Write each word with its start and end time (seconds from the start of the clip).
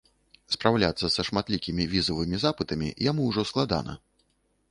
Спраўляцца 0.53 1.09
са 1.15 1.25
шматлікімі 1.27 1.85
візавымі 1.93 2.41
запытамі 2.45 2.87
яму 3.11 3.21
ўжо 3.29 3.41
складана. 3.53 3.93